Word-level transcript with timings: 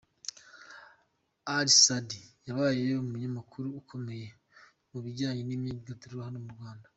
Ally 1.53 1.71
Soudy 1.83 2.21
yabaye 2.47 2.85
umunyamakuru 3.03 3.67
ukomeye 3.81 4.27
mu 4.91 4.99
bijyanye 5.05 5.41
n'imyidagaduro 5.43 6.17
hano 6.27 6.39
mu 6.45 6.51
Rwanda. 6.55 6.87